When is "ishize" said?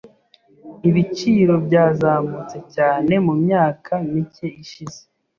4.63-4.99